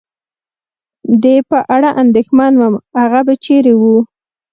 د 1.23 1.25
په 1.49 1.59
اړه 1.75 1.89
اندېښمن 2.03 2.51
ووم، 2.57 2.75
هغه 3.01 3.19
به 3.27 3.33
چېرې 3.45 3.73
و؟ 3.79 3.81